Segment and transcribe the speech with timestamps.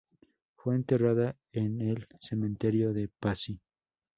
[0.55, 3.61] Fue enterrada en el Cementerio de Passy.